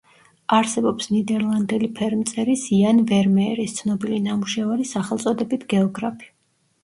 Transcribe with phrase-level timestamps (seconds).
[0.59, 6.33] არსებობს ნიდერლანდელი ფერმწერის იან ვერმეერის ცნობილი ნამუშევარი სახელწოდებით „გეოგრაფი“.